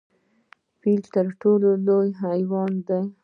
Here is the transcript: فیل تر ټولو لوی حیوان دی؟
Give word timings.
فیل 0.79 1.01
تر 1.13 1.25
ټولو 1.41 1.69
لوی 1.87 2.09
حیوان 2.21 2.71
دی؟ 2.87 2.99